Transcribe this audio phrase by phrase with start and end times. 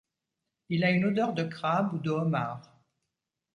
[0.69, 2.73] Il a une odeur de crabe ou de homard.